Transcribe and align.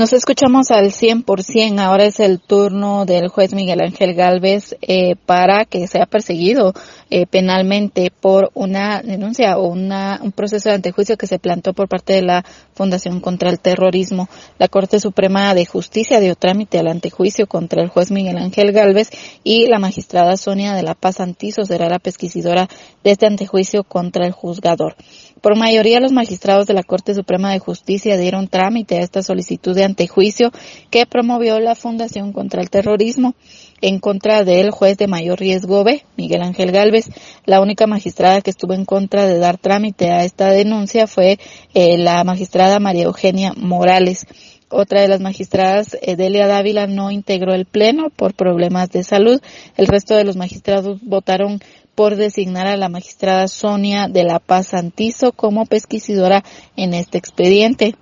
Nos 0.00 0.14
escuchamos 0.14 0.70
al 0.70 0.92
100%. 0.92 1.78
Ahora 1.78 2.06
es 2.06 2.20
el 2.20 2.40
turno 2.40 3.04
del 3.04 3.28
juez 3.28 3.52
Miguel 3.52 3.82
Ángel 3.82 4.14
Galvez 4.14 4.74
eh, 4.80 5.14
para 5.26 5.66
que 5.66 5.86
sea 5.88 6.06
perseguido 6.06 6.72
eh, 7.10 7.26
penalmente 7.26 8.10
por 8.10 8.50
una 8.54 9.02
denuncia 9.02 9.58
o 9.58 9.66
una, 9.66 10.18
un 10.22 10.32
proceso 10.32 10.70
de 10.70 10.76
antejuicio 10.76 11.18
que 11.18 11.26
se 11.26 11.38
plantó 11.38 11.74
por 11.74 11.86
parte 11.86 12.14
de 12.14 12.22
la 12.22 12.46
Fundación 12.72 13.20
contra 13.20 13.50
el 13.50 13.60
Terrorismo. 13.60 14.30
La 14.58 14.68
Corte 14.68 15.00
Suprema 15.00 15.52
de 15.54 15.66
Justicia 15.66 16.18
dio 16.18 16.34
trámite 16.34 16.78
al 16.78 16.88
antejuicio 16.88 17.46
contra 17.46 17.82
el 17.82 17.90
juez 17.90 18.10
Miguel 18.10 18.38
Ángel 18.38 18.72
Galvez 18.72 19.10
y 19.44 19.66
la 19.66 19.78
magistrada 19.78 20.38
Sonia 20.38 20.72
de 20.72 20.82
la 20.82 20.94
Paz 20.94 21.20
Antizo 21.20 21.66
será 21.66 21.90
la 21.90 21.98
pesquisidora 21.98 22.70
de 23.04 23.10
este 23.10 23.26
antejuicio 23.26 23.84
contra 23.84 24.24
el 24.24 24.32
juzgador. 24.32 24.96
Por 25.40 25.56
mayoría, 25.56 26.00
los 26.00 26.12
magistrados 26.12 26.66
de 26.66 26.74
la 26.74 26.82
Corte 26.82 27.14
Suprema 27.14 27.50
de 27.50 27.58
Justicia 27.58 28.18
dieron 28.18 28.48
trámite 28.48 28.98
a 28.98 29.02
esta 29.02 29.22
solicitud 29.22 29.74
de 29.74 29.84
antejuicio 29.84 30.50
que 30.90 31.06
promovió 31.06 31.58
la 31.60 31.74
Fundación 31.74 32.32
contra 32.32 32.60
el 32.60 32.68
Terrorismo 32.68 33.34
en 33.80 34.00
contra 34.00 34.44
del 34.44 34.70
juez 34.70 34.98
de 34.98 35.06
mayor 35.06 35.40
riesgo 35.40 35.82
B, 35.82 36.04
Miguel 36.18 36.42
Ángel 36.42 36.72
Galvez. 36.72 37.06
La 37.46 37.62
única 37.62 37.86
magistrada 37.86 38.42
que 38.42 38.50
estuvo 38.50 38.74
en 38.74 38.84
contra 38.84 39.26
de 39.26 39.38
dar 39.38 39.56
trámite 39.56 40.10
a 40.10 40.24
esta 40.24 40.50
denuncia 40.50 41.06
fue 41.06 41.38
eh, 41.72 41.96
la 41.96 42.22
magistrada 42.24 42.78
María 42.78 43.04
Eugenia 43.04 43.54
Morales. 43.56 44.26
Otra 44.68 45.00
de 45.00 45.08
las 45.08 45.20
magistradas, 45.20 45.96
Delia 46.00 46.46
Dávila, 46.46 46.86
no 46.86 47.10
integró 47.10 47.54
el 47.54 47.64
pleno 47.64 48.08
por 48.10 48.34
problemas 48.34 48.90
de 48.90 49.02
salud. 49.02 49.40
El 49.76 49.88
resto 49.88 50.14
de 50.14 50.22
los 50.22 50.36
magistrados 50.36 51.00
votaron 51.02 51.60
por 52.00 52.16
designar 52.16 52.66
a 52.66 52.78
la 52.78 52.88
magistrada 52.88 53.46
Sonia 53.46 54.08
de 54.08 54.24
la 54.24 54.38
Paz 54.38 54.68
Santizo 54.68 55.32
como 55.32 55.66
pesquisidora 55.66 56.42
en 56.74 56.94
este 56.94 57.18
expediente. 57.18 57.94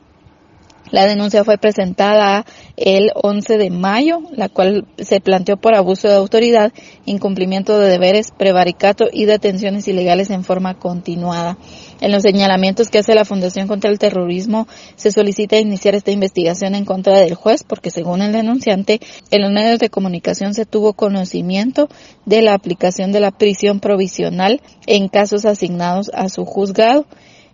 La 0.91 1.07
denuncia 1.07 1.45
fue 1.45 1.59
presentada 1.59 2.47
el 2.77 3.11
11 3.15 3.59
de 3.59 3.69
mayo, 3.69 4.21
la 4.33 4.49
cual 4.49 4.87
se 4.99 5.21
planteó 5.21 5.59
por 5.59 5.75
abuso 5.75 6.09
de 6.09 6.15
autoridad, 6.15 6.73
incumplimiento 7.05 7.79
de 7.79 7.91
deberes, 7.91 8.31
prevaricato 8.31 9.07
y 9.13 9.27
detenciones 9.27 9.87
ilegales 9.87 10.31
en 10.31 10.45
forma 10.45 10.79
continuada. 10.79 11.59
En 12.01 12.11
los 12.11 12.23
señalamientos 12.23 12.89
que 12.89 12.99
hace 12.99 13.15
la 13.15 13.27
Fundación 13.27 13.69
contra 13.69 13.91
el 13.91 13.99
Terrorismo 13.99 14.67
se 14.97 15.11
solicita 15.11 15.59
iniciar 15.59 15.95
esta 15.95 16.11
investigación 16.11 16.75
en 16.75 16.87
contra 16.87 17.19
del 17.19 17.35
juez 17.35 17.65
porque 17.65 17.91
según 17.91 18.23
el 18.23 18.33
denunciante, 18.33 19.01
en 19.31 19.43
los 19.43 19.53
medios 19.53 19.81
de 19.81 19.91
comunicación 19.91 20.55
se 20.55 20.65
tuvo 20.65 20.95
conocimiento 20.95 21.89
de 22.25 22.41
la 22.41 22.55
aplicación 22.55 23.13
de 23.13 23.21
la 23.21 23.31
prisión 23.31 23.81
provisional 23.81 24.63
en 24.87 25.09
casos 25.09 25.45
asignados 25.45 26.11
a 26.15 26.31
su 26.31 26.47
juzgado 26.47 27.05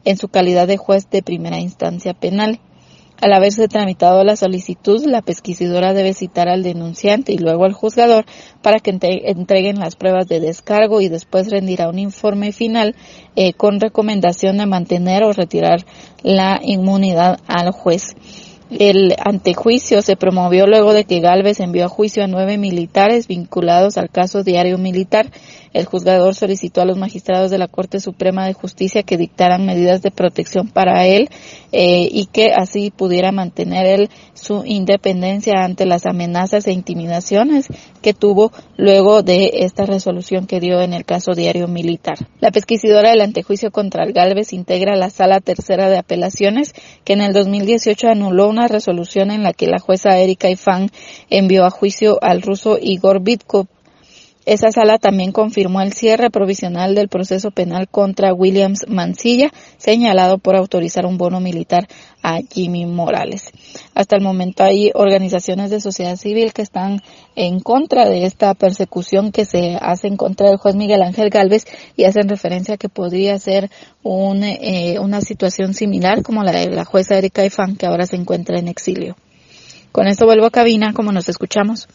en 0.05 0.19
su 0.19 0.29
calidad 0.29 0.69
de 0.69 0.77
juez 0.77 1.09
de 1.11 1.23
primera 1.23 1.59
instancia 1.59 2.15
penal. 2.15 2.61
Al 3.21 3.33
haberse 3.33 3.69
tramitado 3.69 4.23
la 4.25 4.37
solicitud, 4.37 5.05
la 5.07 5.23
pesquisidora 5.23 5.95
debe 5.95 6.15
citar 6.15 6.49
al 6.49 6.63
denunciante 6.63 7.33
y 7.33 7.39
luego 7.39 7.65
al 7.65 7.73
juzgador 7.73 8.27
para 8.61 8.81
que 8.81 8.91
entreguen 8.91 9.79
las 9.79 9.97
pruebas 9.97 10.27
de 10.27 10.41
descargo 10.41 11.01
y 11.01 11.09
después 11.09 11.51
rendirá 11.51 11.89
un 11.89 11.99
informe 11.99 12.53
final 12.53 12.95
eh, 13.37 13.53
con 13.53 13.81
recomendación 13.81 14.59
de 14.59 14.67
mantener 14.67 15.23
o 15.23 15.33
retirar 15.33 15.85
la 16.23 16.61
inmunidad 16.63 17.39
al 17.47 17.71
juez. 17.71 18.15
El 18.79 19.15
antejuicio 19.25 20.03
se 20.03 20.17
promovió 20.17 20.67
luego 20.67 20.93
de 20.93 21.05
que 21.05 21.21
Galvez 21.21 21.61
envió 21.61 21.85
a 21.85 21.89
juicio 21.89 22.25
a 22.25 22.27
nueve 22.27 22.59
militares 22.59 23.29
vinculados 23.29 23.99
al 23.99 24.11
caso 24.11 24.43
diario 24.43 24.79
militar. 24.79 25.31
El 25.73 25.85
juzgador 25.85 26.35
solicitó 26.35 26.81
a 26.81 26.85
los 26.85 26.99
magistrados 26.99 27.53
de 27.53 27.59
la 27.59 27.69
Corte 27.69 28.01
Suprema 28.01 28.47
de 28.47 28.53
Justicia 28.53 29.05
que 29.05 29.17
dictaran 29.17 29.65
medidas 29.65 30.03
de 30.03 30.11
protección 30.11 30.69
para 30.69 31.07
él 31.07 31.29
eh, 31.71 32.09
y 32.11 32.27
que 32.27 32.53
así 32.53 32.91
pudiera 32.91 33.31
mantener 33.31 33.87
él 33.87 34.11
su 34.35 34.65
independencia 34.65 35.65
ante 35.65 35.87
las 35.87 36.07
amenazas 36.07 36.67
e 36.67 36.73
intimidaciones 36.73 37.69
que 38.05 38.13
tuvo 38.13 38.53
luego 38.77 39.23
de 39.23 39.51
esta 39.61 39.87
resolución 39.87 40.47
que 40.47 40.61
dio 40.61 40.83
en 40.83 40.93
el 40.93 41.07
caso 41.07 41.33
diario 41.33 41.69
militar. 41.69 42.19
La 42.39 42.51
pesquisidora 42.51 43.09
del 43.09 43.23
antejuicio 43.23 43.71
contra 43.71 44.05
el 44.05 44.13
Galvez 44.13 44.53
integra 44.53 44.95
la 44.95 45.09
Sala 45.09 45.41
Tercera 45.41 45.89
de 45.89 45.97
Apelaciones 45.97 46.75
que 47.05 47.15
en 47.15 47.23
el 47.23 47.33
2018 47.33 48.09
anuló 48.09 48.51
una 48.51 48.69
resolución 48.69 49.31
en 49.31 49.43
la 49.43 49.55
que 49.55 49.69
la 49.69 49.79
jueza 49.79 50.19
Erika 50.19 50.51
Ifán 50.51 50.91
envió 51.31 51.65
a 51.65 51.71
juicio 51.71 52.19
al 52.21 52.43
ruso 52.43 52.77
Igor 52.79 53.23
Bitkov 53.23 53.69
esa 54.47 54.71
sala 54.71 54.99
también 54.99 55.33
confirmó 55.33 55.81
el 55.81 55.95
cierre 55.95 56.29
provisional 56.29 56.95
del 56.95 57.09
proceso 57.09 57.51
penal 57.51 57.89
contra 57.89 58.35
Williams 58.35 58.85
Mancilla, 58.89 59.51
señalado 59.79 60.37
por 60.37 60.55
autorizar 60.55 61.07
un 61.07 61.17
bono 61.17 61.41
militar 61.41 61.89
a 62.23 62.41
Jimmy 62.41 62.85
Morales. 62.85 63.51
Hasta 63.95 64.17
el 64.17 64.23
momento 64.23 64.63
hay 64.63 64.91
organizaciones 64.95 65.71
de 65.71 65.81
sociedad 65.81 66.17
civil 66.17 66.53
que 66.53 66.63
están 66.63 67.01
en 67.37 67.61
contra 67.61 68.07
de 68.09 68.27
esta 68.27 68.53
persecución 68.55 69.33
que 69.33 69.47
se 69.47 69.79
hace 69.81 70.09
en 70.09 70.19
contra 70.19 70.49
del 70.49 70.59
juez 70.59 70.75
Miguel 70.75 71.03
Ángel 71.03 71.31
Galvez 71.31 71.65
y 71.97 72.05
hacen 72.05 72.29
referencia 72.29 72.75
a 72.75 72.79
que 72.79 72.91
podría 72.91 73.39
ser 73.39 73.71
un, 74.03 74.43
eh, 74.45 74.99
una 75.01 75.23
situación 75.23 75.73
similar 75.73 76.23
como 76.23 76.43
la 76.43 76.53
de 76.53 76.69
la 76.69 76.85
jueza 76.85 77.17
Erika 77.17 77.45
Ifán 77.45 77.77
que 77.77 77.87
ahora 77.87 78.05
se 78.05 78.17
encuentra 78.17 78.59
en 78.59 78.69
exilio. 78.69 79.17
Con 79.91 80.07
esto 80.07 80.27
vuelvo 80.27 80.47
a 80.47 80.51
cabina 80.51 80.93
como 80.93 81.13
nos 81.13 81.29
escuchamos. 81.29 81.89